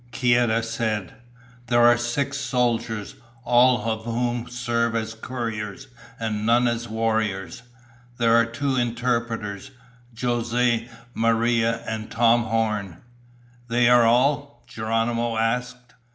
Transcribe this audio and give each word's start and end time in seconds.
Kieta 0.11 0.63
said, 0.63 1.13
"There 1.67 1.85
are 1.85 1.95
six 1.95 2.39
soldiers, 2.39 3.13
all 3.43 3.83
of 3.87 4.03
whom 4.05 4.49
serve 4.49 4.95
as 4.95 5.13
couriers 5.13 5.89
and 6.19 6.43
none 6.43 6.67
as 6.67 6.87
warriors. 6.89 7.61
There 8.17 8.35
are 8.35 8.47
two 8.47 8.77
interpreters, 8.77 9.69
Jose 10.19 10.89
Maria 11.13 11.83
and 11.87 12.09
Tom 12.09 12.45
Horn." 12.45 12.97
"They 13.67 13.89
are 13.89 14.03
all?" 14.03 14.63
Geronimo 14.65 15.37
asked. 15.37 15.93